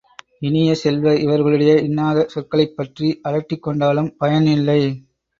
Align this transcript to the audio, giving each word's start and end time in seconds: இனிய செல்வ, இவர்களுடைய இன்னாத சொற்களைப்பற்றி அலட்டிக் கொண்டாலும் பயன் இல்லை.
இனிய 0.39 0.69
செல்வ, 0.75 1.11
இவர்களுடைய 1.15 1.73
இன்னாத 1.79 2.23
சொற்களைப்பற்றி 2.33 3.09
அலட்டிக் 3.23 3.63
கொண்டாலும் 3.63 4.09
பயன் 4.17 4.49
இல்லை. 4.51 4.79